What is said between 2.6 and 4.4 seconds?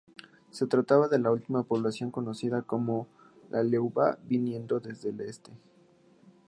sobre el Lualaba